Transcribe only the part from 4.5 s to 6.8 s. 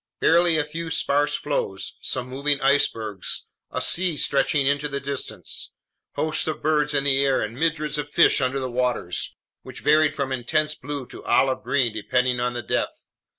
into the distance; hosts of